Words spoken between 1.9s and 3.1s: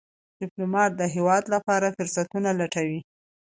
فرصتونه لټوي.